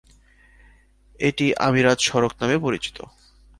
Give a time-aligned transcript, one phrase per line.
[1.19, 2.97] এটি আমিরাত সড়ক নামেও পরিচিত।